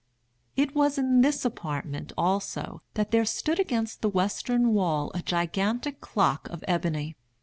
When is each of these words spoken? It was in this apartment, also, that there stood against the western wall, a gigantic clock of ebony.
It 0.55 0.73
was 0.73 0.97
in 0.97 1.21
this 1.21 1.45
apartment, 1.45 2.11
also, 2.17 2.81
that 2.95 3.11
there 3.11 3.23
stood 3.23 3.59
against 3.59 4.01
the 4.01 4.09
western 4.09 4.69
wall, 4.73 5.11
a 5.13 5.21
gigantic 5.21 6.01
clock 6.01 6.49
of 6.49 6.63
ebony. 6.67 7.15